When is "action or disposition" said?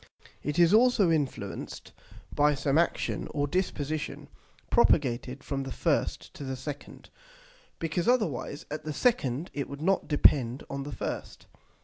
2.79-4.29